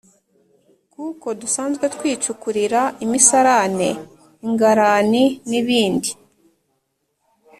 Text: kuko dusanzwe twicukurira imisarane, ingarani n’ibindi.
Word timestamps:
kuko 0.93 1.27
dusanzwe 1.41 1.85
twicukurira 1.95 2.81
imisarane, 3.05 3.89
ingarani 4.45 5.23
n’ibindi. 5.49 6.09